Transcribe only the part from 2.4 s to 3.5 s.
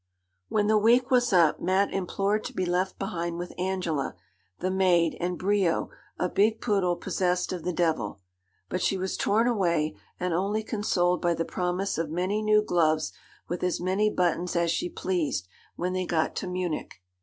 to be left behind